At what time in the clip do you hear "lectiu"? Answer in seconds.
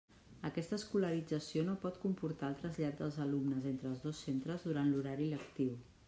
5.35-5.77